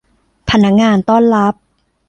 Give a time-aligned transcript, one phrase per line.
[0.49, 1.53] พนักงานต้อนรับ